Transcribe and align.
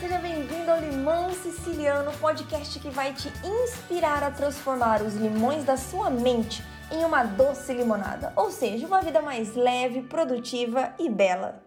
seja 0.00 0.18
bem-vindo 0.18 0.68
ao 0.68 0.80
Limão 0.80 1.32
Siciliano, 1.32 2.10
podcast 2.18 2.80
que 2.80 2.90
vai 2.90 3.14
te 3.14 3.28
inspirar 3.44 4.24
a 4.24 4.30
transformar 4.30 5.00
os 5.02 5.14
limões 5.14 5.62
da 5.64 5.76
sua 5.76 6.10
mente 6.10 6.64
em 6.90 7.04
uma 7.04 7.22
doce 7.22 7.72
limonada, 7.72 8.32
ou 8.34 8.50
seja, 8.50 8.88
uma 8.88 9.00
vida 9.00 9.22
mais 9.22 9.54
leve, 9.54 10.02
produtiva 10.02 10.92
e 10.98 11.08
bela. 11.08 11.62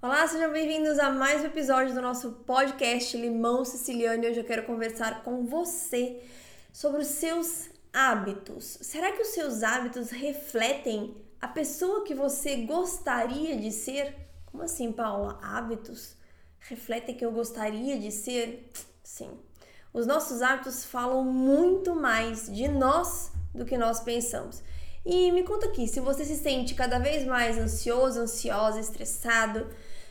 Olá, 0.00 0.26
sejam 0.26 0.50
bem-vindos 0.50 0.98
a 0.98 1.10
mais 1.10 1.42
um 1.42 1.46
episódio 1.46 1.94
do 1.94 2.00
nosso 2.00 2.32
podcast 2.46 3.18
Limão 3.18 3.66
Siciliano 3.66 4.24
e 4.24 4.30
hoje 4.30 4.40
eu 4.40 4.44
quero 4.44 4.62
conversar 4.62 5.22
com 5.22 5.44
você 5.44 6.22
sobre 6.72 7.02
os 7.02 7.08
seus 7.08 7.68
hábitos. 7.92 8.78
Será 8.80 9.12
que 9.12 9.20
os 9.20 9.28
seus 9.28 9.62
hábitos 9.62 10.10
refletem 10.10 11.14
a 11.38 11.48
pessoa 11.48 12.04
que 12.04 12.14
você 12.14 12.64
gostaria 12.64 13.58
de 13.58 13.70
ser? 13.70 14.16
Como 14.46 14.62
assim, 14.62 14.90
Paula? 14.90 15.38
Hábitos 15.42 16.21
refletem 16.68 17.14
que 17.14 17.24
eu 17.24 17.32
gostaria 17.32 17.98
de 17.98 18.10
ser? 18.10 18.70
Sim. 19.02 19.30
Os 19.92 20.06
nossos 20.06 20.40
hábitos 20.40 20.84
falam 20.84 21.24
muito 21.24 21.94
mais 21.94 22.46
de 22.46 22.68
nós 22.68 23.30
do 23.54 23.64
que 23.64 23.76
nós 23.76 24.00
pensamos. 24.00 24.62
E 25.04 25.30
me 25.32 25.42
conta 25.42 25.66
aqui, 25.66 25.86
se 25.86 26.00
você 26.00 26.24
se 26.24 26.36
sente 26.36 26.74
cada 26.74 26.98
vez 26.98 27.26
mais 27.26 27.58
ansioso, 27.58 28.20
ansiosa, 28.20 28.80
estressado, 28.80 29.68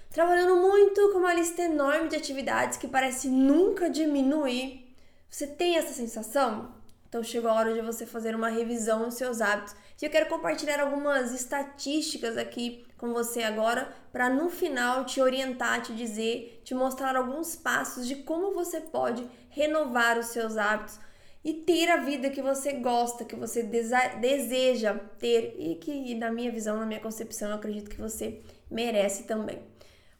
trabalhando 0.09 0.57
muito 0.57 1.11
com 1.11 1.19
uma 1.19 1.33
lista 1.33 1.61
enorme 1.61 2.09
de 2.09 2.15
atividades 2.17 2.77
que 2.77 2.87
parece 2.87 3.29
nunca 3.29 3.89
diminuir, 3.89 4.93
você 5.29 5.47
tem 5.47 5.77
essa 5.77 5.93
sensação? 5.93 6.80
Então 7.11 7.21
chegou 7.21 7.51
a 7.51 7.55
hora 7.55 7.73
de 7.73 7.81
você 7.81 8.05
fazer 8.05 8.33
uma 8.33 8.47
revisão 8.47 9.03
dos 9.03 9.15
seus 9.15 9.41
hábitos. 9.41 9.75
E 10.01 10.05
eu 10.05 10.09
quero 10.09 10.29
compartilhar 10.29 10.79
algumas 10.79 11.33
estatísticas 11.33 12.37
aqui 12.37 12.85
com 12.97 13.11
você 13.11 13.43
agora 13.43 13.93
para 14.13 14.29
no 14.29 14.49
final 14.49 15.03
te 15.03 15.19
orientar, 15.19 15.81
te 15.81 15.93
dizer, 15.93 16.61
te 16.63 16.73
mostrar 16.73 17.17
alguns 17.17 17.53
passos 17.53 18.07
de 18.07 18.15
como 18.15 18.53
você 18.53 18.79
pode 18.79 19.29
renovar 19.49 20.17
os 20.17 20.27
seus 20.27 20.55
hábitos 20.55 20.97
e 21.43 21.53
ter 21.53 21.89
a 21.89 21.97
vida 21.97 22.29
que 22.29 22.41
você 22.41 22.71
gosta, 22.75 23.25
que 23.25 23.35
você 23.35 23.61
deseja 23.61 24.97
ter 25.19 25.53
e 25.59 25.75
que, 25.75 26.15
na 26.15 26.31
minha 26.31 26.49
visão, 26.49 26.79
na 26.79 26.85
minha 26.85 27.01
concepção, 27.01 27.49
eu 27.49 27.55
acredito 27.55 27.89
que 27.89 27.99
você 27.99 28.39
merece 28.69 29.23
também. 29.23 29.61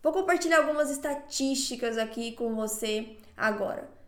Vou 0.03 0.11
compartilhar 0.11 0.57
algumas 0.57 0.91
estatísticas 0.91 1.97
aqui 1.97 2.33
com 2.33 2.53
você 2.53 3.15
agora. 3.37 4.00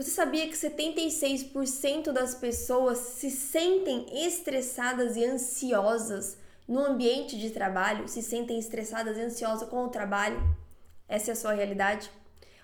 Você 0.00 0.12
sabia 0.12 0.48
que 0.48 0.56
76% 0.56 2.10
das 2.10 2.34
pessoas 2.34 2.96
se 2.96 3.30
sentem 3.30 4.06
estressadas 4.24 5.14
e 5.14 5.22
ansiosas 5.26 6.38
no 6.66 6.80
ambiente 6.80 7.38
de 7.38 7.50
trabalho, 7.50 8.08
se 8.08 8.22
sentem 8.22 8.58
estressadas 8.58 9.18
e 9.18 9.20
ansiosas 9.20 9.68
com 9.68 9.84
o 9.84 9.90
trabalho. 9.90 10.42
Essa 11.06 11.32
é 11.32 11.34
a 11.34 11.36
sua 11.36 11.52
realidade. 11.52 12.10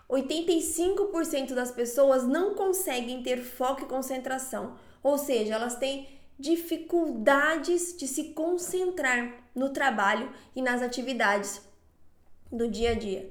85% 0.08 1.52
das 1.52 1.70
pessoas 1.70 2.26
não 2.26 2.54
conseguem 2.54 3.22
ter 3.22 3.42
foco 3.42 3.82
e 3.82 3.86
concentração, 3.86 4.74
ou 5.02 5.18
seja, 5.18 5.56
elas 5.56 5.76
têm 5.76 6.08
dificuldades 6.38 7.94
de 7.98 8.08
se 8.08 8.32
concentrar 8.32 9.44
no 9.54 9.68
trabalho 9.68 10.32
e 10.54 10.62
nas 10.62 10.80
atividades 10.80 11.60
do 12.50 12.66
dia 12.66 12.92
a 12.92 12.94
dia. 12.94 13.30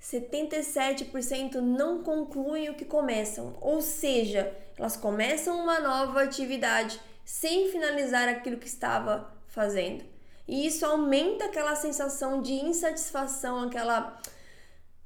77% 0.00 1.56
não 1.56 2.02
concluem 2.02 2.70
o 2.70 2.74
que 2.74 2.84
começam, 2.84 3.56
ou 3.60 3.82
seja, 3.82 4.54
elas 4.78 4.96
começam 4.96 5.60
uma 5.60 5.78
nova 5.78 6.22
atividade 6.22 6.98
sem 7.24 7.70
finalizar 7.70 8.28
aquilo 8.28 8.56
que 8.56 8.66
estava 8.66 9.30
fazendo. 9.46 10.04
E 10.48 10.66
isso 10.66 10.84
aumenta 10.84 11.44
aquela 11.44 11.76
sensação 11.76 12.40
de 12.40 12.54
insatisfação, 12.54 13.64
aquela 13.64 14.20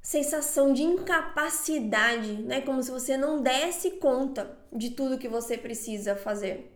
sensação 0.01 0.71
de 0.73 0.83
incapacidade, 0.83 2.33
né? 2.43 2.61
Como 2.61 2.81
se 2.81 2.89
você 2.89 3.17
não 3.17 3.41
desse 3.41 3.91
conta 3.91 4.57
de 4.71 4.91
tudo 4.91 5.17
que 5.17 5.27
você 5.27 5.57
precisa 5.57 6.15
fazer. 6.15 6.71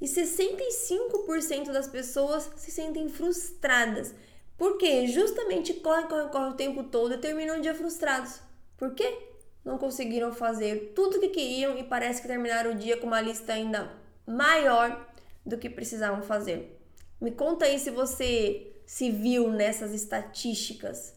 E 0.00 0.06
65% 0.06 1.70
das 1.72 1.86
pessoas 1.86 2.50
se 2.56 2.72
sentem 2.72 3.08
frustradas. 3.08 4.12
Porque 4.56 5.06
justamente 5.06 5.74
corre, 5.74 6.04
corre, 6.04 6.28
corre 6.28 6.50
o 6.50 6.56
tempo 6.56 6.84
todo 6.84 7.14
e 7.14 7.18
terminam 7.18 7.58
o 7.58 7.60
dia 7.60 7.74
frustrados. 7.74 8.40
Por 8.76 8.94
quê? 8.94 9.28
Não 9.64 9.78
conseguiram 9.78 10.32
fazer 10.32 10.92
tudo 10.94 11.16
o 11.16 11.20
que 11.20 11.28
queriam 11.28 11.78
e 11.78 11.84
parece 11.84 12.20
que 12.20 12.28
terminaram 12.28 12.72
o 12.72 12.74
dia 12.74 12.96
com 12.96 13.06
uma 13.06 13.20
lista 13.20 13.52
ainda 13.52 13.92
maior 14.26 15.08
do 15.44 15.58
que 15.58 15.70
precisavam 15.70 16.22
fazer. 16.22 16.78
Me 17.20 17.30
conta 17.30 17.66
aí 17.66 17.78
se 17.78 17.90
você 17.90 18.72
se 18.84 19.10
viu 19.10 19.50
nessas 19.50 19.92
estatísticas. 19.92 21.14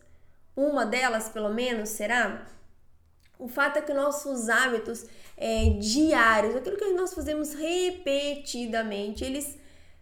Uma 0.56 0.86
delas, 0.86 1.30
pelo 1.30 1.54
menos, 1.54 1.90
será? 1.90 2.48
O 3.38 3.48
fato 3.48 3.78
é 3.78 3.82
que 3.82 3.94
nossos 3.94 4.48
hábitos 4.48 5.06
é, 5.36 5.72
diários, 5.80 6.56
aquilo 6.56 6.78
que 6.78 6.86
nós 6.94 7.14
fazemos 7.14 7.54
repetidamente, 7.54 9.24
eles 9.24 9.58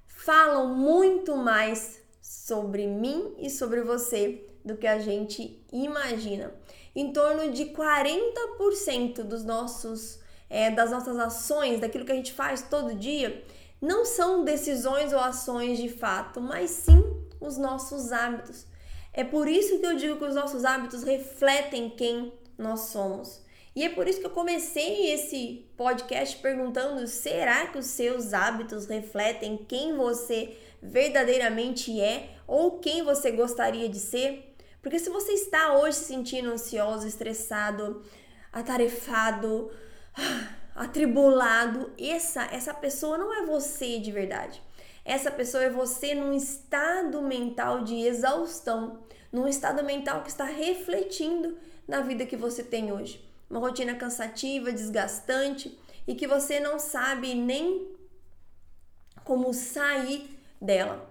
falam 0.05 0.75
muito 0.75 1.35
mais 1.35 2.02
sobre 2.33 2.87
mim 2.87 3.35
e 3.37 3.49
sobre 3.49 3.81
você 3.81 4.43
do 4.65 4.75
que 4.75 4.87
a 4.87 4.97
gente 4.99 5.63
imagina. 5.71 6.51
Em 6.95 7.13
torno 7.13 7.51
de 7.51 7.65
40% 7.65 9.23
dos 9.23 9.43
nossos, 9.43 10.19
é, 10.49 10.71
das 10.71 10.89
nossas 10.89 11.17
ações, 11.17 11.79
daquilo 11.79 12.05
que 12.05 12.11
a 12.11 12.15
gente 12.15 12.33
faz 12.33 12.63
todo 12.63 12.95
dia, 12.95 13.43
não 13.79 14.03
são 14.03 14.43
decisões 14.43 15.13
ou 15.13 15.19
ações 15.19 15.77
de 15.77 15.89
fato, 15.89 16.41
mas 16.41 16.71
sim 16.71 17.03
os 17.39 17.57
nossos 17.57 18.11
hábitos. 18.11 18.65
É 19.13 19.23
por 19.23 19.47
isso 19.47 19.79
que 19.79 19.85
eu 19.85 19.95
digo 19.95 20.17
que 20.17 20.25
os 20.25 20.35
nossos 20.35 20.65
hábitos 20.65 21.03
refletem 21.03 21.89
quem 21.89 22.33
nós 22.57 22.81
somos. 22.81 23.43
E 23.75 23.83
é 23.83 23.89
por 23.89 24.07
isso 24.07 24.19
que 24.19 24.25
eu 24.25 24.31
comecei 24.31 25.11
esse 25.11 25.65
podcast 25.77 26.37
perguntando: 26.37 27.07
será 27.07 27.67
que 27.67 27.77
os 27.77 27.87
seus 27.87 28.33
hábitos 28.33 28.85
refletem 28.85 29.57
quem 29.67 29.95
você 29.95 30.55
verdadeiramente 30.83 31.99
é 32.01 32.35
ou 32.45 32.79
quem 32.79 33.03
você 33.03 33.31
gostaria 33.31 33.87
de 33.87 33.99
ser? 33.99 34.55
Porque 34.81 34.99
se 34.99 35.09
você 35.09 35.31
está 35.31 35.77
hoje 35.77 35.97
se 35.97 36.05
sentindo 36.05 36.51
ansioso, 36.51 37.07
estressado, 37.07 38.03
atarefado, 38.51 39.71
atribulado, 40.75 41.93
essa 41.97 42.43
essa 42.51 42.73
pessoa 42.73 43.17
não 43.17 43.33
é 43.33 43.45
você 43.45 43.97
de 43.97 44.11
verdade. 44.11 44.61
Essa 45.05 45.31
pessoa 45.31 45.63
é 45.63 45.69
você 45.69 46.13
num 46.13 46.33
estado 46.33 47.21
mental 47.21 47.83
de 47.83 47.95
exaustão, 47.95 49.03
num 49.31 49.47
estado 49.47 49.83
mental 49.83 50.21
que 50.21 50.29
está 50.29 50.45
refletindo 50.45 51.57
na 51.87 52.01
vida 52.01 52.25
que 52.25 52.37
você 52.37 52.63
tem 52.63 52.91
hoje. 52.91 53.23
Uma 53.49 53.59
rotina 53.59 53.95
cansativa, 53.95 54.71
desgastante 54.71 55.77
e 56.07 56.15
que 56.15 56.27
você 56.27 56.59
não 56.59 56.79
sabe 56.79 57.33
nem 57.35 57.93
como 59.23 59.53
sair 59.53 60.32
dela. 60.63 61.09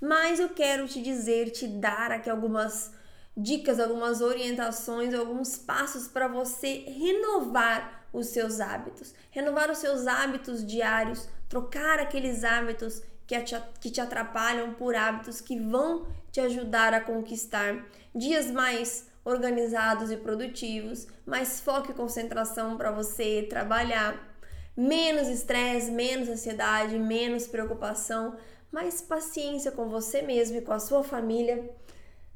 Mas 0.00 0.40
eu 0.40 0.48
quero 0.48 0.88
te 0.88 1.00
dizer, 1.00 1.50
te 1.50 1.66
dar 1.66 2.10
aqui 2.10 2.28
algumas 2.28 2.92
dicas, 3.36 3.80
algumas 3.80 4.20
orientações, 4.20 5.14
alguns 5.14 5.56
passos 5.56 6.06
para 6.08 6.28
você 6.28 6.84
renovar 6.86 8.06
os 8.12 8.28
seus 8.28 8.60
hábitos, 8.60 9.14
renovar 9.30 9.70
os 9.70 9.78
seus 9.78 10.06
hábitos 10.06 10.64
diários, 10.64 11.28
trocar 11.48 11.98
aqueles 11.98 12.44
hábitos 12.44 13.02
que 13.26 13.90
te, 13.90 14.00
atrapalham 14.00 14.74
por 14.74 14.94
hábitos 14.94 15.40
que 15.40 15.58
vão 15.58 16.06
te 16.30 16.40
ajudar 16.40 16.92
a 16.92 17.00
conquistar 17.00 17.84
dias 18.14 18.50
mais 18.50 19.08
organizados 19.24 20.10
e 20.10 20.16
produtivos, 20.16 21.06
mais 21.24 21.60
foco 21.60 21.90
e 21.90 21.94
concentração 21.94 22.76
para 22.76 22.90
você 22.90 23.46
trabalhar, 23.48 24.36
menos 24.76 25.28
estresse, 25.28 25.90
menos 25.90 26.28
ansiedade, 26.28 26.98
menos 26.98 27.46
preocupação, 27.46 28.36
mais 28.74 29.00
paciência 29.00 29.70
com 29.70 29.88
você 29.88 30.20
mesmo 30.20 30.58
e 30.58 30.60
com 30.60 30.72
a 30.72 30.80
sua 30.80 31.04
família. 31.04 31.70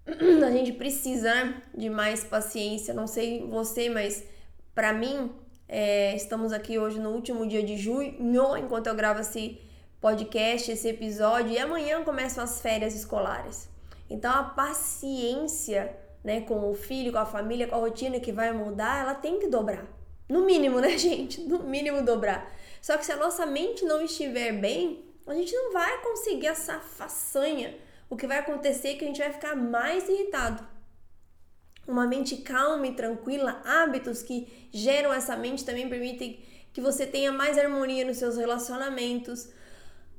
A 0.47 0.50
gente 0.53 0.72
precisa 0.72 1.32
de 1.76 1.91
mais 1.91 2.22
paciência. 2.22 2.95
Não 2.95 3.09
sei 3.09 3.45
você, 3.45 3.91
mas 3.91 4.22
para 4.72 4.92
mim 4.92 5.33
é, 5.68 6.15
estamos 6.15 6.53
aqui 6.53 6.78
hoje 6.78 7.01
no 7.01 7.10
último 7.10 7.45
dia 7.45 7.63
de 7.65 7.77
junho, 7.77 8.15
enquanto 8.57 8.86
eu 8.86 8.95
gravo 8.95 9.21
esse 9.21 9.60
podcast, 10.01 10.71
esse 10.71 10.89
episódio, 10.89 11.51
e 11.51 11.59
amanhã 11.59 12.04
começam 12.04 12.45
as 12.45 12.60
férias 12.60 12.95
escolares. 12.95 13.68
Então 14.09 14.33
a 14.33 14.45
paciência 14.45 15.92
né, 16.22 16.42
com 16.42 16.71
o 16.71 16.74
filho, 16.74 17.10
com 17.10 17.18
a 17.18 17.27
família, 17.27 17.66
com 17.66 17.74
a 17.74 17.78
rotina 17.78 18.21
que 18.21 18.30
vai 18.30 18.53
mudar, 18.53 19.01
ela 19.01 19.15
tem 19.16 19.41
que 19.41 19.48
dobrar. 19.48 19.84
No 20.28 20.47
mínimo, 20.47 20.78
né, 20.78 20.97
gente? 20.97 21.41
No 21.41 21.65
mínimo 21.65 22.01
dobrar. 22.04 22.48
Só 22.80 22.97
que 22.97 23.04
se 23.04 23.10
a 23.10 23.16
nossa 23.16 23.45
mente 23.45 23.84
não 23.84 24.01
estiver 24.01 24.53
bem, 24.53 25.08
a 25.28 25.34
gente 25.34 25.54
não 25.54 25.72
vai 25.72 26.03
conseguir 26.03 26.48
essa 26.48 26.78
façanha. 26.80 27.77
O 28.10 28.16
que 28.16 28.27
vai 28.27 28.39
acontecer 28.39 28.89
é 28.89 28.95
que 28.95 29.04
a 29.04 29.09
gente 29.09 29.21
vai 29.21 29.33
ficar 29.33 29.54
mais 29.54 30.09
irritado 30.09 30.66
uma 31.89 32.07
mente 32.07 32.36
calma 32.36 32.86
e 32.86 32.92
tranquila, 32.92 33.63
hábitos 33.65 34.22
que 34.22 34.69
geram 34.71 35.13
essa 35.13 35.34
mente 35.34 35.65
também 35.65 35.89
permitem 35.89 36.39
que 36.72 36.83
você 36.83 37.07
tenha 37.07 37.33
mais 37.33 37.57
harmonia 37.57 38.04
nos 38.04 38.19
seus 38.19 38.36
relacionamentos, 38.36 39.48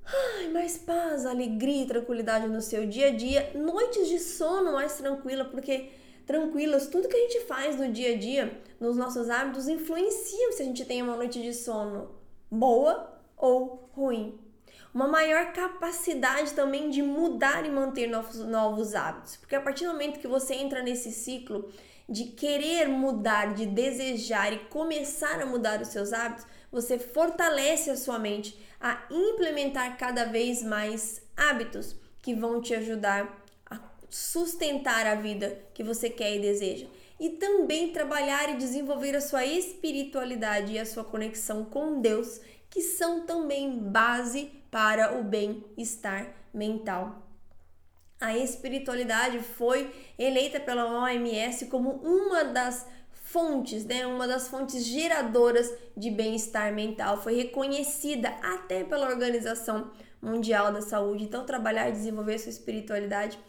ai, 0.04 0.48
mais 0.48 0.80
paz, 0.80 1.28
alegria 1.28 1.84
e 1.84 1.88
tranquilidade 1.88 2.48
no 2.48 2.60
seu 2.60 2.88
dia 2.88 3.10
a 3.10 3.16
dia, 3.16 3.52
noites 3.54 4.10
de 4.10 4.20
sono 4.20 4.74
mais 4.74 4.98
tranquila, 4.98 5.46
porque 5.46 5.92
tranquilas. 6.26 6.88
Tudo 6.88 7.08
que 7.08 7.16
a 7.16 7.20
gente 7.20 7.46
faz 7.46 7.78
no 7.78 7.92
dia 7.92 8.16
a 8.16 8.18
dia, 8.18 8.60
nos 8.80 8.98
nossos 8.98 9.30
hábitos, 9.30 9.68
influencia 9.68 10.52
se 10.54 10.64
a 10.64 10.66
gente 10.66 10.84
tem 10.86 11.04
uma 11.04 11.16
noite 11.16 11.40
de 11.40 11.54
sono 11.54 12.10
boa 12.50 13.22
ou 13.38 13.90
ruim. 13.94 14.40
Uma 14.94 15.08
maior 15.08 15.54
capacidade 15.54 16.54
também 16.54 16.90
de 16.90 17.02
mudar 17.02 17.66
e 17.66 17.70
manter 17.70 18.08
novos, 18.08 18.38
novos 18.40 18.96
hábitos. 18.96 19.38
Porque 19.38 19.56
a 19.56 19.62
partir 19.62 19.86
do 19.86 19.92
momento 19.92 20.20
que 20.20 20.28
você 20.28 20.56
entra 20.56 20.82
nesse 20.82 21.12
ciclo 21.12 21.72
de 22.08 22.26
querer 22.26 22.88
mudar, 22.88 23.54
de 23.54 23.66
desejar 23.66 24.52
e 24.52 24.60
começar 24.66 25.40
a 25.42 25.46
mudar 25.46 25.82
os 25.82 25.90
seus 25.90 26.12
hábitos, 26.12 26.46
você 26.72 26.98
fortalece 26.98 27.90
a 27.90 27.98
sua 27.98 28.18
mente 28.18 28.60
a 28.82 29.04
implementar 29.12 29.98
cada 29.98 30.26
vez 30.26 30.64
mais 30.64 31.22
hábitos 31.38 31.96
que 32.22 32.34
vão 32.34 32.62
te 32.62 32.74
ajudar 32.74 33.40
sustentar 34.10 35.06
a 35.06 35.16
vida 35.16 35.62
que 35.74 35.84
você 35.84 36.10
quer 36.10 36.36
e 36.36 36.40
deseja. 36.40 36.88
E 37.20 37.30
também 37.32 37.92
trabalhar 37.92 38.50
e 38.50 38.58
desenvolver 38.58 39.16
a 39.16 39.22
sua 39.22 39.46
espiritualidade 39.46 40.74
e 40.74 40.80
a 40.80 40.86
sua 40.86 41.04
conexão 41.04 41.66
com 41.66 42.02
Deus, 42.02 42.40
que 42.70 42.82
são 42.82 43.26
também 43.26 43.78
base 43.78 44.52
para 44.70 45.18
o 45.20 45.24
bem-estar 45.24 46.34
mental. 46.54 47.26
A 48.20 48.38
espiritualidade 48.38 49.40
foi 49.40 49.94
eleita 50.18 50.60
pela 50.60 50.86
OMS 50.86 51.68
como 51.68 51.92
uma 52.04 52.44
das 52.44 52.86
fontes, 53.12 53.86
né, 53.86 54.06
uma 54.06 54.28
das 54.28 54.48
fontes 54.48 54.84
geradoras 54.84 55.72
de 55.96 56.10
bem-estar 56.10 56.74
mental. 56.74 57.22
Foi 57.22 57.36
reconhecida 57.36 58.30
até 58.42 58.84
pela 58.84 59.08
Organização 59.08 59.92
Mundial 60.22 60.74
da 60.74 60.82
Saúde. 60.82 61.24
Então, 61.24 61.46
trabalhar 61.46 61.90
e 61.90 61.94
desenvolver 61.94 62.40
sua 62.40 62.50
espiritualidade 62.50 63.40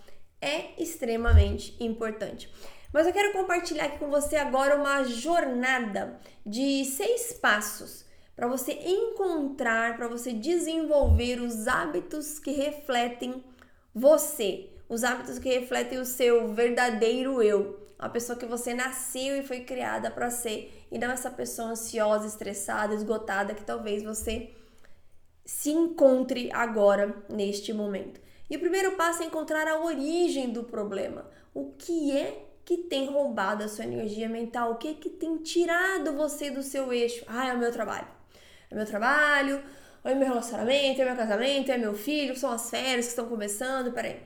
é 0.40 0.80
extremamente 0.80 1.76
importante. 1.82 2.48
Mas 2.92 3.06
eu 3.06 3.12
quero 3.12 3.32
compartilhar 3.32 3.84
aqui 3.84 3.98
com 3.98 4.10
você 4.10 4.36
agora 4.36 4.76
uma 4.76 5.04
jornada 5.04 6.20
de 6.44 6.84
seis 6.84 7.32
passos 7.32 8.04
para 8.34 8.46
você 8.46 8.72
encontrar, 8.72 9.96
para 9.96 10.08
você 10.08 10.32
desenvolver 10.32 11.40
os 11.40 11.68
hábitos 11.68 12.38
que 12.38 12.52
refletem 12.52 13.44
você, 13.94 14.70
os 14.88 15.04
hábitos 15.04 15.38
que 15.38 15.48
refletem 15.48 15.98
o 15.98 16.04
seu 16.04 16.52
verdadeiro 16.52 17.42
eu, 17.42 17.78
a 17.98 18.08
pessoa 18.08 18.38
que 18.38 18.46
você 18.46 18.72
nasceu 18.72 19.36
e 19.36 19.42
foi 19.42 19.60
criada 19.60 20.10
para 20.10 20.30
ser, 20.30 20.86
e 20.90 20.98
não 20.98 21.10
essa 21.10 21.30
pessoa 21.30 21.68
ansiosa, 21.68 22.26
estressada, 22.26 22.94
esgotada 22.94 23.54
que 23.54 23.64
talvez 23.64 24.02
você 24.02 24.50
se 25.44 25.70
encontre 25.70 26.50
agora 26.52 27.22
neste 27.28 27.72
momento. 27.72 28.20
E 28.48 28.56
o 28.56 28.60
primeiro 28.60 28.92
passo 28.96 29.22
é 29.22 29.26
encontrar 29.26 29.68
a 29.68 29.84
origem 29.84 30.50
do 30.50 30.64
problema. 30.64 31.28
O 31.52 31.72
que 31.72 32.16
é 32.16 32.46
que 32.64 32.78
tem 32.78 33.06
roubado 33.06 33.64
a 33.64 33.68
sua 33.68 33.84
energia 33.84 34.28
mental? 34.28 34.72
O 34.72 34.76
que 34.76 34.88
é 34.88 34.94
que 34.94 35.10
tem 35.10 35.36
tirado 35.38 36.12
você 36.12 36.50
do 36.50 36.62
seu 36.62 36.92
eixo? 36.92 37.24
Ah, 37.26 37.48
é 37.48 37.52
o 37.52 37.58
meu 37.58 37.72
trabalho. 37.72 38.19
É 38.70 38.74
meu 38.74 38.86
trabalho, 38.86 39.62
é 40.04 40.12
o 40.12 40.16
meu 40.16 40.28
relacionamento, 40.28 41.02
é 41.02 41.04
meu 41.04 41.16
casamento, 41.16 41.72
é 41.72 41.76
meu 41.76 41.94
filho, 41.94 42.36
são 42.36 42.50
as 42.50 42.70
férias 42.70 43.06
que 43.06 43.10
estão 43.10 43.28
começando. 43.28 43.92
Peraí. 43.92 44.20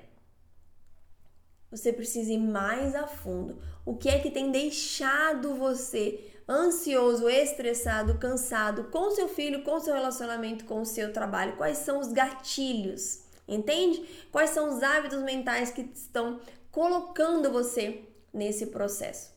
Você 1.70 1.92
precisa 1.92 2.32
ir 2.32 2.38
mais 2.38 2.94
a 2.94 3.06
fundo. 3.06 3.58
O 3.84 3.96
que 3.96 4.08
é 4.08 4.20
que 4.20 4.30
tem 4.30 4.52
deixado 4.52 5.56
você 5.56 6.32
ansioso, 6.48 7.28
estressado, 7.28 8.18
cansado 8.18 8.84
com 8.84 9.10
seu 9.10 9.28
filho, 9.28 9.64
com 9.64 9.80
seu 9.80 9.94
relacionamento, 9.94 10.66
com 10.66 10.82
o 10.82 10.86
seu 10.86 11.12
trabalho? 11.12 11.56
Quais 11.56 11.78
são 11.78 11.98
os 11.98 12.12
gatilhos? 12.12 13.24
Entende? 13.48 14.26
Quais 14.30 14.50
são 14.50 14.68
os 14.68 14.82
hábitos 14.82 15.20
mentais 15.22 15.70
que 15.70 15.90
estão 15.94 16.40
colocando 16.70 17.50
você 17.50 18.04
nesse 18.32 18.66
processo? 18.66 19.33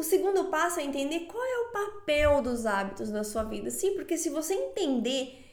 O 0.00 0.02
segundo 0.02 0.44
passo 0.44 0.80
é 0.80 0.82
entender 0.82 1.26
qual 1.26 1.44
é 1.44 1.58
o 1.58 1.72
papel 1.72 2.40
dos 2.40 2.64
hábitos 2.64 3.10
na 3.10 3.22
sua 3.22 3.42
vida. 3.42 3.70
Sim, 3.70 3.92
porque 3.92 4.16
se 4.16 4.30
você 4.30 4.54
entender 4.54 5.44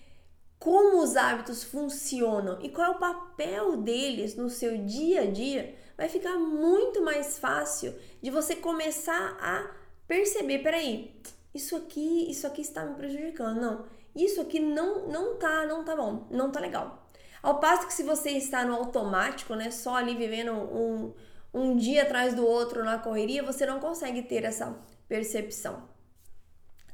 como 0.57 1.03
os 1.03 1.17
hábitos 1.17 1.65
funcionam 1.65 2.57
e 2.61 2.69
qual 2.69 2.93
é 2.93 2.95
o 2.95 2.97
papel 2.97 3.75
deles 3.75 4.37
no 4.37 4.49
seu 4.49 4.77
dia 4.85 5.23
a 5.23 5.25
dia, 5.25 5.75
vai 5.97 6.07
ficar 6.07 6.37
muito 6.37 7.03
mais 7.03 7.37
fácil 7.37 7.93
de 8.21 8.31
você 8.31 8.55
começar 8.55 9.37
a 9.41 9.69
perceber, 10.07 10.59
peraí, 10.59 11.13
isso 11.53 11.75
aqui, 11.75 12.31
isso 12.31 12.47
aqui 12.47 12.61
está 12.61 12.85
me 12.85 12.95
prejudicando, 12.95 13.59
não. 13.59 13.85
Isso 14.15 14.39
aqui 14.39 14.61
não 14.61 15.09
não 15.09 15.35
tá, 15.35 15.65
não 15.65 15.83
tá 15.83 15.93
bom, 15.93 16.25
não 16.31 16.49
tá 16.53 16.61
legal. 16.61 17.05
Ao 17.43 17.59
passo 17.59 17.85
que 17.85 17.93
se 17.93 18.03
você 18.03 18.29
está 18.29 18.63
no 18.63 18.75
automático, 18.75 19.55
né, 19.55 19.71
só 19.71 19.95
ali 19.95 20.15
vivendo 20.15 20.53
um, 20.53 21.13
um 21.57 21.75
dia 21.75 22.03
atrás 22.03 22.33
do 22.33 22.45
outro 22.45 22.83
na 22.83 22.97
correria, 22.97 23.43
você 23.43 23.65
não 23.65 23.79
consegue 23.79 24.21
ter 24.21 24.43
essa 24.43 24.77
percepção. 25.07 25.89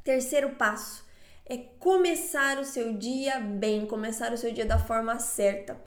Terceiro 0.03 0.51
passo 0.51 1.05
é 1.45 1.57
começar 1.57 2.57
o 2.57 2.63
seu 2.63 2.93
dia 2.93 3.39
bem, 3.39 3.85
começar 3.85 4.31
o 4.31 4.37
seu 4.37 4.53
dia 4.53 4.65
da 4.65 4.79
forma 4.79 5.19
certa. 5.19 5.77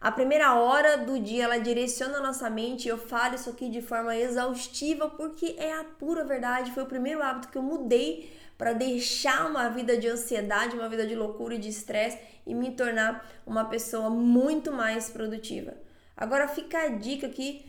A 0.00 0.12
primeira 0.12 0.54
hora 0.54 0.98
do 0.98 1.18
dia 1.18 1.44
ela 1.44 1.58
direciona 1.58 2.18
a 2.18 2.22
nossa 2.22 2.48
mente. 2.48 2.88
Eu 2.88 2.98
falo 2.98 3.34
isso 3.34 3.50
aqui 3.50 3.68
de 3.68 3.82
forma 3.82 4.14
exaustiva 4.14 5.08
porque 5.08 5.56
é 5.58 5.72
a 5.72 5.84
pura 5.84 6.24
verdade. 6.24 6.70
Foi 6.72 6.84
o 6.84 6.86
primeiro 6.86 7.22
hábito 7.22 7.48
que 7.48 7.58
eu 7.58 7.62
mudei 7.62 8.32
para 8.56 8.72
deixar 8.72 9.50
uma 9.50 9.68
vida 9.68 9.96
de 9.96 10.06
ansiedade, 10.06 10.76
uma 10.76 10.88
vida 10.88 11.06
de 11.06 11.16
loucura 11.16 11.54
e 11.54 11.58
de 11.58 11.68
estresse 11.68 12.18
e 12.46 12.54
me 12.54 12.72
tornar 12.72 13.26
uma 13.46 13.64
pessoa 13.64 14.08
muito 14.08 14.70
mais 14.70 15.10
produtiva. 15.10 15.74
Agora 16.16 16.46
fica 16.46 16.78
a 16.78 16.88
dica 16.88 17.26
aqui 17.26 17.67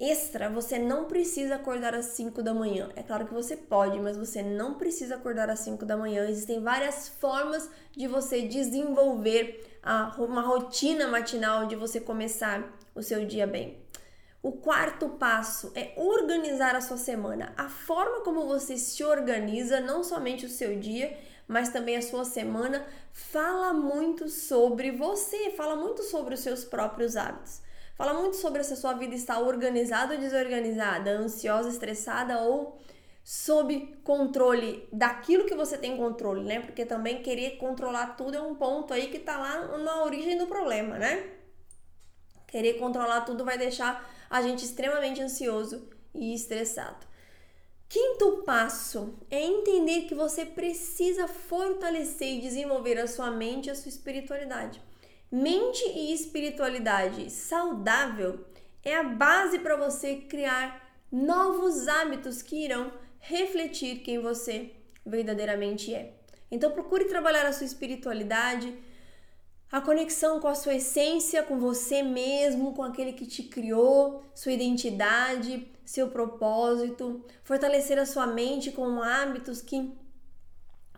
extra, 0.00 0.48
você 0.48 0.78
não 0.78 1.04
precisa 1.04 1.56
acordar 1.56 1.94
às 1.94 2.06
5 2.06 2.42
da 2.42 2.54
manhã. 2.54 2.90
É 2.96 3.02
claro 3.02 3.26
que 3.26 3.34
você 3.34 3.56
pode, 3.56 4.00
mas 4.00 4.16
você 4.16 4.42
não 4.42 4.74
precisa 4.74 5.16
acordar 5.16 5.50
às 5.50 5.60
5 5.60 5.84
da 5.84 5.96
manhã. 5.96 6.26
Existem 6.26 6.62
várias 6.62 7.08
formas 7.08 7.68
de 7.92 8.08
você 8.08 8.42
desenvolver 8.42 9.78
uma 10.18 10.40
rotina 10.42 11.06
matinal 11.06 11.66
de 11.66 11.76
você 11.76 12.00
começar 12.00 12.72
o 12.94 13.02
seu 13.02 13.26
dia 13.26 13.46
bem. 13.46 13.78
O 14.42 14.52
quarto 14.52 15.06
passo 15.10 15.70
é 15.74 15.92
organizar 15.96 16.74
a 16.74 16.80
sua 16.80 16.96
semana. 16.96 17.52
A 17.58 17.68
forma 17.68 18.22
como 18.22 18.46
você 18.46 18.78
se 18.78 19.04
organiza, 19.04 19.80
não 19.80 20.02
somente 20.02 20.46
o 20.46 20.48
seu 20.48 20.78
dia, 20.78 21.14
mas 21.46 21.68
também 21.68 21.96
a 21.96 22.02
sua 22.02 22.24
semana, 22.24 22.86
fala 23.12 23.74
muito 23.74 24.30
sobre 24.30 24.90
você, 24.92 25.50
fala 25.50 25.76
muito 25.76 26.02
sobre 26.02 26.32
os 26.32 26.40
seus 26.40 26.64
próprios 26.64 27.16
hábitos. 27.16 27.60
Fala 28.00 28.14
muito 28.14 28.36
sobre 28.38 28.64
se 28.64 28.72
a 28.72 28.76
sua 28.76 28.94
vida 28.94 29.14
está 29.14 29.38
organizada 29.38 30.14
ou 30.14 30.18
desorganizada, 30.18 31.10
ansiosa, 31.10 31.68
estressada 31.68 32.40
ou 32.40 32.78
sob 33.22 33.94
controle 34.02 34.88
daquilo 34.90 35.44
que 35.44 35.54
você 35.54 35.76
tem 35.76 35.98
controle, 35.98 36.42
né? 36.42 36.60
Porque 36.60 36.86
também 36.86 37.22
querer 37.22 37.58
controlar 37.58 38.16
tudo 38.16 38.38
é 38.38 38.40
um 38.40 38.54
ponto 38.54 38.94
aí 38.94 39.08
que 39.08 39.18
tá 39.18 39.36
lá 39.36 39.76
na 39.76 40.02
origem 40.02 40.38
do 40.38 40.46
problema, 40.46 40.96
né? 40.96 41.30
Querer 42.46 42.78
controlar 42.78 43.20
tudo 43.20 43.44
vai 43.44 43.58
deixar 43.58 44.10
a 44.30 44.40
gente 44.40 44.64
extremamente 44.64 45.20
ansioso 45.20 45.86
e 46.14 46.34
estressado. 46.34 47.06
Quinto 47.86 48.44
passo 48.46 49.14
é 49.30 49.42
entender 49.42 50.06
que 50.06 50.14
você 50.14 50.46
precisa 50.46 51.28
fortalecer 51.28 52.38
e 52.38 52.40
desenvolver 52.40 52.98
a 52.98 53.06
sua 53.06 53.30
mente 53.30 53.66
e 53.66 53.70
a 53.70 53.74
sua 53.74 53.90
espiritualidade. 53.90 54.80
Mente 55.30 55.84
e 55.88 56.12
espiritualidade 56.12 57.30
saudável 57.30 58.44
é 58.82 58.96
a 58.96 59.04
base 59.04 59.60
para 59.60 59.76
você 59.76 60.16
criar 60.16 60.90
novos 61.10 61.86
hábitos 61.86 62.42
que 62.42 62.64
irão 62.64 62.92
refletir 63.20 64.00
quem 64.00 64.18
você 64.18 64.72
verdadeiramente 65.06 65.94
é. 65.94 66.14
Então 66.50 66.72
procure 66.72 67.04
trabalhar 67.04 67.46
a 67.46 67.52
sua 67.52 67.64
espiritualidade, 67.64 68.76
a 69.70 69.80
conexão 69.80 70.40
com 70.40 70.48
a 70.48 70.54
sua 70.56 70.74
essência, 70.74 71.44
com 71.44 71.60
você 71.60 72.02
mesmo, 72.02 72.74
com 72.74 72.82
aquele 72.82 73.12
que 73.12 73.24
te 73.24 73.44
criou, 73.44 74.24
sua 74.34 74.50
identidade, 74.50 75.70
seu 75.84 76.08
propósito, 76.08 77.24
fortalecer 77.44 78.00
a 78.00 78.06
sua 78.06 78.26
mente 78.26 78.72
com 78.72 79.00
hábitos 79.00 79.62
que 79.62 79.92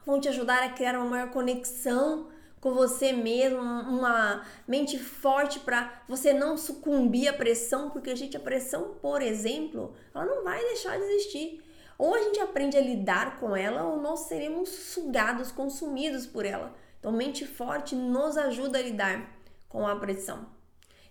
vão 0.06 0.18
te 0.18 0.28
ajudar 0.30 0.62
a 0.62 0.70
criar 0.70 0.96
uma 0.96 1.04
maior 1.04 1.30
conexão 1.30 2.30
com 2.62 2.72
você 2.72 3.12
mesmo, 3.12 3.58
uma 3.58 4.46
mente 4.68 4.96
forte 4.96 5.58
para 5.58 6.00
você 6.08 6.32
não 6.32 6.56
sucumbir 6.56 7.26
à 7.26 7.32
pressão, 7.32 7.90
porque 7.90 8.14
gente 8.14 8.36
a 8.36 8.40
pressão, 8.40 8.94
por 9.02 9.20
exemplo, 9.20 9.96
ela 10.14 10.24
não 10.24 10.44
vai 10.44 10.62
deixar 10.66 10.96
de 10.96 11.02
existir. 11.02 11.60
Ou 11.98 12.14
a 12.14 12.22
gente 12.22 12.38
aprende 12.38 12.76
a 12.76 12.80
lidar 12.80 13.40
com 13.40 13.56
ela, 13.56 13.82
ou 13.82 14.00
nós 14.00 14.20
seremos 14.20 14.68
sugados, 14.68 15.50
consumidos 15.50 16.24
por 16.24 16.46
ela. 16.46 16.72
Então, 17.00 17.10
mente 17.10 17.44
forte 17.44 17.96
nos 17.96 18.36
ajuda 18.36 18.78
a 18.78 18.82
lidar 18.82 19.28
com 19.68 19.84
a 19.84 19.96
pressão. 19.96 20.46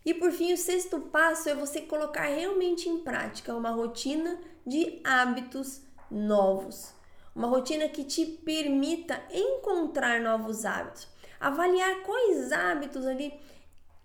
E 0.06 0.14
por 0.14 0.32
fim, 0.32 0.54
o 0.54 0.58
sexto 0.58 1.02
passo 1.02 1.50
é 1.50 1.54
você 1.54 1.82
colocar 1.82 2.28
realmente 2.28 2.88
em 2.88 3.00
prática 3.00 3.54
uma 3.54 3.72
rotina 3.72 4.40
de 4.66 5.02
hábitos 5.04 5.82
novos. 6.10 6.94
Uma 7.36 7.50
rotina 7.50 7.90
que 7.90 8.06
te 8.06 8.26
permita 8.26 9.22
encontrar 9.34 10.22
novos 10.22 10.64
hábitos. 10.64 11.12
Avaliar 11.42 12.02
quais 12.04 12.52
hábitos 12.52 13.06
ali 13.06 13.34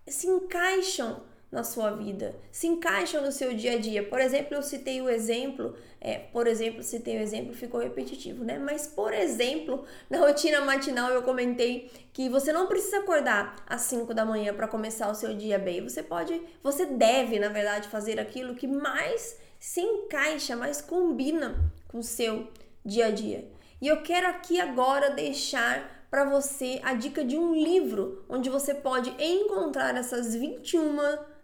se 0.07 0.27
encaixam 0.27 1.23
na 1.49 1.63
sua 1.63 1.91
vida, 1.91 2.35
se 2.51 2.67
encaixam 2.67 3.21
no 3.21 3.31
seu 3.31 3.53
dia 3.53 3.73
a 3.73 3.77
dia. 3.77 4.03
Por 4.03 4.19
exemplo, 4.19 4.55
eu 4.55 4.61
citei 4.61 5.01
o 5.01 5.09
exemplo, 5.09 5.75
é, 6.01 6.17
por 6.17 6.45
exemplo, 6.45 6.83
citei 6.83 7.17
o 7.17 7.21
exemplo, 7.21 7.53
ficou 7.53 7.79
repetitivo, 7.79 8.43
né? 8.43 8.59
Mas, 8.59 8.85
por 8.85 9.13
exemplo, 9.13 9.85
na 10.09 10.17
rotina 10.17 10.59
matinal 10.61 11.09
eu 11.11 11.23
comentei 11.23 11.89
que 12.11 12.27
você 12.27 12.51
não 12.51 12.67
precisa 12.67 12.99
acordar 12.99 13.55
às 13.65 13.81
5 13.81 14.13
da 14.13 14.25
manhã 14.25 14.53
para 14.53 14.67
começar 14.67 15.09
o 15.09 15.15
seu 15.15 15.33
dia 15.35 15.57
bem. 15.57 15.81
Você 15.81 16.03
pode, 16.03 16.41
você 16.61 16.85
deve, 16.85 17.39
na 17.39 17.49
verdade, 17.49 17.87
fazer 17.87 18.19
aquilo 18.19 18.55
que 18.55 18.67
mais 18.67 19.39
se 19.57 19.79
encaixa, 19.79 20.55
mais 20.55 20.81
combina 20.81 21.71
com 21.87 21.99
o 21.99 22.03
seu 22.03 22.47
dia 22.83 23.05
a 23.05 23.11
dia. 23.11 23.49
E 23.79 23.87
eu 23.87 24.01
quero 24.01 24.27
aqui 24.27 24.59
agora 24.59 25.11
deixar 25.11 25.96
para 26.09 26.25
você 26.25 26.79
a 26.83 26.93
dica 26.93 27.23
de 27.23 27.37
um 27.37 27.53
livro 27.53 28.23
onde 28.29 28.49
você 28.49 28.73
pode 28.73 29.09
encontrar 29.21 29.95
essas 29.95 30.33
21 30.33 30.97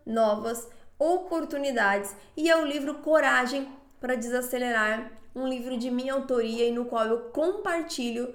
novas 0.06 0.68
oportunidades. 0.98 2.16
E 2.36 2.50
é 2.50 2.56
o 2.56 2.66
livro 2.66 2.96
Coragem 2.96 3.68
para 4.00 4.16
Desacelerar, 4.16 5.12
um 5.36 5.48
livro 5.48 5.78
de 5.78 5.90
minha 5.90 6.14
autoria 6.14 6.68
e 6.68 6.72
no 6.72 6.86
qual 6.86 7.06
eu 7.06 7.20
compartilho 7.32 8.34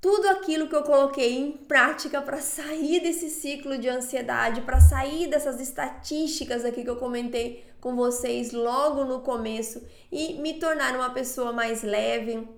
tudo 0.00 0.28
aquilo 0.28 0.66
que 0.66 0.74
eu 0.74 0.82
coloquei 0.82 1.36
em 1.36 1.52
prática 1.52 2.22
para 2.22 2.38
sair 2.38 3.00
desse 3.00 3.28
ciclo 3.28 3.76
de 3.76 3.88
ansiedade, 3.88 4.62
para 4.62 4.80
sair 4.80 5.28
dessas 5.28 5.60
estatísticas 5.60 6.64
aqui 6.64 6.82
que 6.82 6.90
eu 6.90 6.96
comentei 6.96 7.66
com 7.80 7.94
vocês 7.94 8.52
logo 8.52 9.04
no 9.04 9.20
começo 9.20 9.82
e 10.10 10.34
me 10.34 10.54
tornar 10.54 10.94
uma 10.94 11.10
pessoa 11.10 11.52
mais 11.52 11.82
leve, 11.82 12.48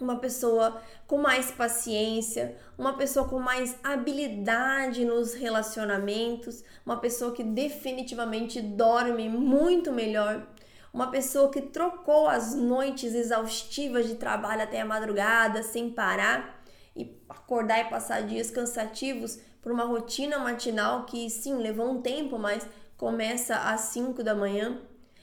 uma 0.00 0.16
pessoa 0.16 0.80
com 1.06 1.18
mais 1.18 1.50
paciência, 1.50 2.56
uma 2.76 2.96
pessoa 2.96 3.28
com 3.28 3.38
mais 3.38 3.76
habilidade 3.82 5.04
nos 5.04 5.34
relacionamentos, 5.34 6.64
uma 6.84 6.98
pessoa 6.98 7.32
que 7.32 7.44
definitivamente 7.44 8.60
dorme 8.60 9.28
muito 9.28 9.92
melhor, 9.92 10.46
uma 10.92 11.10
pessoa 11.10 11.50
que 11.50 11.60
trocou 11.60 12.28
as 12.28 12.54
noites 12.54 13.14
exaustivas 13.14 14.06
de 14.06 14.16
trabalho 14.16 14.62
até 14.62 14.80
a 14.80 14.84
madrugada 14.84 15.62
sem 15.62 15.90
parar 15.90 16.62
e 16.94 17.16
acordar 17.28 17.80
e 17.80 17.90
passar 17.90 18.22
dias 18.22 18.50
cansativos 18.50 19.38
por 19.60 19.72
uma 19.72 19.84
rotina 19.84 20.38
matinal 20.38 21.04
que 21.04 21.28
sim 21.30 21.56
levou 21.56 21.90
um 21.90 22.02
tempo, 22.02 22.38
mas 22.38 22.66
começa 22.96 23.56
às 23.56 23.80
5 23.82 24.22
da 24.22 24.34
manhã, 24.34 24.80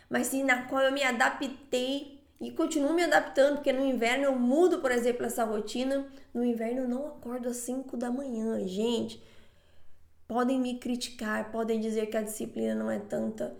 mas 0.10 0.34
na 0.34 0.63
qual 0.63 0.82
eu 0.82 0.92
me 0.92 1.04
adaptei 1.04 2.21
e 2.42 2.50
continuo 2.50 2.94
me 2.96 3.04
adaptando, 3.04 3.58
porque 3.58 3.72
no 3.72 3.86
inverno 3.86 4.24
eu 4.26 4.36
mudo, 4.36 4.80
por 4.80 4.92
exemplo, 4.92 5.24
essa 5.24 5.44
rotina. 5.44 6.08
No 6.34 6.44
inverno 6.44 6.82
eu 6.82 6.88
não 6.88 7.06
acordo 7.06 7.48
às 7.48 7.58
5 7.58 7.96
da 7.96 8.10
manhã, 8.10 8.60
gente. 8.68 9.24
Podem 10.28 10.60
me 10.60 10.80
criticar, 10.80 11.52
podem 11.52 11.80
dizer 11.80 12.08
que 12.08 12.18
a 12.18 12.22
disciplina 12.24 12.74
não 12.74 12.90
é 12.90 12.98
tanta, 12.98 13.56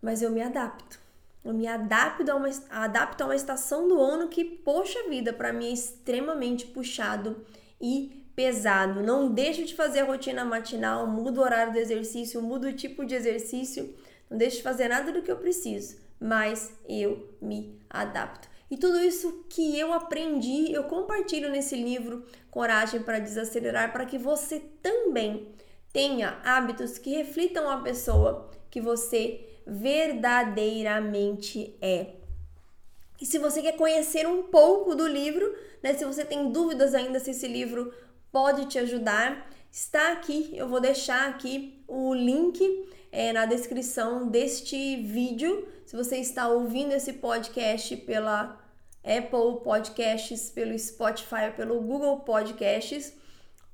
mas 0.00 0.22
eu 0.22 0.30
me 0.30 0.40
adapto. 0.40 0.98
Eu 1.44 1.52
me 1.52 1.66
adapto 1.66 2.32
a 2.32 2.36
uma, 2.36 2.48
adapto 2.70 3.22
a 3.22 3.26
uma 3.26 3.36
estação 3.36 3.86
do 3.86 4.00
ano 4.00 4.28
que, 4.28 4.42
poxa 4.42 5.06
vida, 5.10 5.30
para 5.30 5.52
mim 5.52 5.66
é 5.66 5.72
extremamente 5.72 6.64
puxado 6.64 7.44
e 7.78 8.26
pesado. 8.34 9.02
Não 9.02 9.30
deixo 9.30 9.66
de 9.66 9.74
fazer 9.74 10.00
a 10.00 10.04
rotina 10.06 10.46
matinal, 10.46 11.06
mudo 11.06 11.42
o 11.42 11.44
horário 11.44 11.74
do 11.74 11.78
exercício, 11.78 12.40
mudo 12.40 12.68
o 12.68 12.72
tipo 12.72 13.04
de 13.04 13.14
exercício, 13.14 13.94
não 14.30 14.38
deixo 14.38 14.56
de 14.56 14.62
fazer 14.62 14.88
nada 14.88 15.12
do 15.12 15.20
que 15.20 15.30
eu 15.30 15.36
preciso 15.36 16.03
mas 16.24 16.72
eu 16.88 17.36
me 17.38 17.78
adapto. 17.90 18.48
E 18.70 18.78
tudo 18.78 18.98
isso 18.98 19.44
que 19.50 19.78
eu 19.78 19.92
aprendi, 19.92 20.72
eu 20.72 20.84
compartilho 20.84 21.50
nesse 21.50 21.76
livro 21.76 22.24
Coragem 22.50 23.02
para 23.02 23.18
Desacelerar, 23.18 23.92
para 23.92 24.06
que 24.06 24.16
você 24.16 24.58
também 24.80 25.48
tenha 25.92 26.40
hábitos 26.42 26.96
que 26.96 27.10
reflitam 27.10 27.68
a 27.68 27.82
pessoa 27.82 28.50
que 28.70 28.80
você 28.80 29.46
verdadeiramente 29.66 31.76
é. 31.78 32.14
E 33.20 33.26
se 33.26 33.38
você 33.38 33.60
quer 33.60 33.76
conhecer 33.76 34.26
um 34.26 34.44
pouco 34.44 34.94
do 34.94 35.06
livro, 35.06 35.54
né, 35.82 35.92
se 35.92 36.06
você 36.06 36.24
tem 36.24 36.50
dúvidas 36.50 36.94
ainda 36.94 37.20
se 37.20 37.32
esse 37.32 37.46
livro 37.46 37.92
pode 38.32 38.64
te 38.64 38.78
ajudar, 38.78 39.46
está 39.70 40.12
aqui. 40.12 40.52
Eu 40.54 40.68
vou 40.68 40.80
deixar 40.80 41.28
aqui 41.28 41.84
o 41.86 42.14
link 42.14 42.88
é, 43.14 43.32
na 43.32 43.46
descrição 43.46 44.26
deste 44.26 44.96
vídeo. 44.96 45.68
Se 45.86 45.94
você 45.94 46.16
está 46.16 46.48
ouvindo 46.48 46.92
esse 46.92 47.12
podcast 47.12 47.96
pela 47.98 48.60
Apple 49.04 49.62
Podcasts, 49.62 50.50
pelo 50.50 50.76
Spotify, 50.76 51.52
pelo 51.56 51.80
Google 51.80 52.20
Podcasts, 52.20 53.14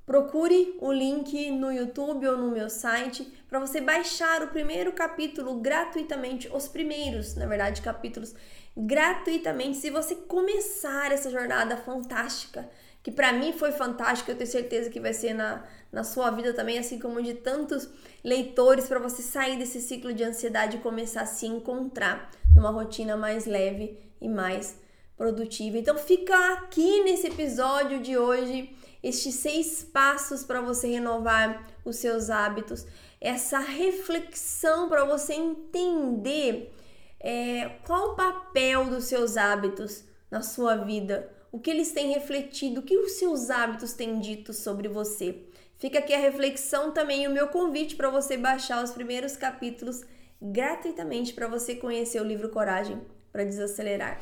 procure 0.05 0.77
o 0.79 0.91
link 0.91 1.49
no 1.49 1.71
YouTube 1.71 2.27
ou 2.27 2.37
no 2.37 2.51
meu 2.51 2.69
site 2.69 3.33
para 3.49 3.59
você 3.59 3.81
baixar 3.81 4.43
o 4.43 4.49
primeiro 4.49 4.93
capítulo 4.93 5.55
gratuitamente, 5.55 6.47
os 6.53 6.67
primeiros, 6.67 7.33
na 7.35 7.47
verdade, 7.47 7.81
capítulos 7.81 8.35
gratuitamente, 8.77 9.77
se 9.77 9.89
você 9.89 10.13
começar 10.13 11.11
essa 11.11 11.31
jornada 11.31 11.77
fantástica 11.77 12.69
que 13.03 13.11
para 13.11 13.33
mim 13.33 13.53
foi 13.53 13.71
fantástico, 13.71 14.29
eu 14.29 14.35
tenho 14.35 14.49
certeza 14.49 14.89
que 14.89 14.99
vai 14.99 15.13
ser 15.13 15.33
na, 15.33 15.63
na 15.91 16.03
sua 16.03 16.29
vida 16.29 16.53
também, 16.53 16.77
assim 16.77 16.99
como 16.99 17.21
de 17.21 17.33
tantos 17.33 17.89
leitores, 18.23 18.87
para 18.87 18.99
você 18.99 19.21
sair 19.21 19.57
desse 19.57 19.81
ciclo 19.81 20.13
de 20.13 20.23
ansiedade 20.23 20.77
e 20.77 20.81
começar 20.81 21.21
a 21.21 21.25
se 21.25 21.47
encontrar 21.47 22.29
numa 22.55 22.69
rotina 22.69 23.17
mais 23.17 23.45
leve 23.45 23.97
e 24.19 24.29
mais 24.29 24.79
produtiva. 25.17 25.77
Então 25.77 25.97
fica 25.97 26.53
aqui 26.53 27.03
nesse 27.03 27.27
episódio 27.27 28.01
de 28.01 28.17
hoje 28.17 28.75
estes 29.03 29.35
seis 29.35 29.83
passos 29.83 30.43
para 30.43 30.61
você 30.61 30.87
renovar 30.87 31.67
os 31.83 31.95
seus 31.95 32.29
hábitos, 32.29 32.85
essa 33.19 33.59
reflexão 33.59 34.87
para 34.87 35.05
você 35.05 35.33
entender 35.33 36.71
é, 37.19 37.69
qual 37.85 38.11
o 38.11 38.15
papel 38.15 38.85
dos 38.85 39.05
seus 39.05 39.37
hábitos 39.37 40.03
na 40.29 40.41
sua 40.41 40.75
vida 40.75 41.29
o 41.51 41.59
que 41.59 41.69
eles 41.69 41.91
têm 41.91 42.13
refletido, 42.13 42.79
o 42.79 42.83
que 42.83 42.97
os 42.97 43.13
seus 43.13 43.49
hábitos 43.49 43.93
têm 43.93 44.19
dito 44.19 44.53
sobre 44.53 44.87
você. 44.87 45.43
Fica 45.77 45.99
aqui 45.99 46.13
a 46.13 46.19
reflexão 46.19 46.91
também 46.91 47.23
e 47.23 47.27
o 47.27 47.31
meu 47.31 47.47
convite 47.47 47.95
para 47.95 48.09
você 48.09 48.37
baixar 48.37 48.83
os 48.83 48.91
primeiros 48.91 49.35
capítulos 49.35 50.01
gratuitamente 50.41 51.33
para 51.33 51.47
você 51.47 51.75
conhecer 51.75 52.21
o 52.21 52.25
livro 52.25 52.49
Coragem 52.49 53.01
para 53.31 53.43
Desacelerar. 53.43 54.19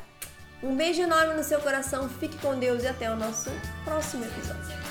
Um 0.62 0.74
beijo 0.76 1.00
enorme 1.00 1.34
no 1.34 1.44
seu 1.44 1.60
coração, 1.60 2.08
fique 2.08 2.36
com 2.38 2.58
Deus 2.58 2.82
e 2.82 2.86
até 2.86 3.10
o 3.10 3.16
nosso 3.16 3.50
próximo 3.84 4.24
episódio. 4.24 4.89